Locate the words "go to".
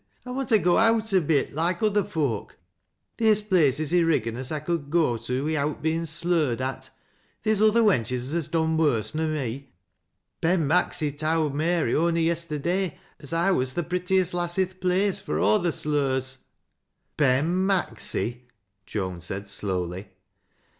4.89-5.43